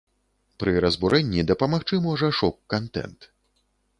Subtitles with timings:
[0.63, 3.31] Пры разбурэнні дапамагчы можа шок-кантэнт.